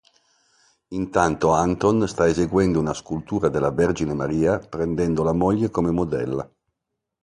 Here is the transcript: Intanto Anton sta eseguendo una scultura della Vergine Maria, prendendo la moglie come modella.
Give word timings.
Intanto 0.93 1.51
Anton 1.53 2.07
sta 2.07 2.25
eseguendo 2.27 2.79
una 2.79 2.95
scultura 2.95 3.49
della 3.49 3.69
Vergine 3.69 4.15
Maria, 4.15 4.57
prendendo 4.57 5.21
la 5.21 5.31
moglie 5.33 5.69
come 5.69 5.91
modella. 5.91 6.51